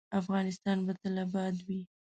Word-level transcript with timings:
افغانستان 0.19 0.77
به 0.85 0.93
تل 1.01 1.15
اباد 1.25 1.55
وي 1.67 1.81